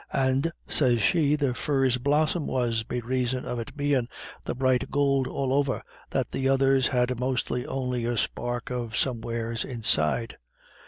[0.13, 4.07] And, sez she, the furze blossom was, be raison of it bein'
[4.45, 9.63] the bright gould all over, that the others had mostly only a spark of somewheres
[9.63, 10.39] inside.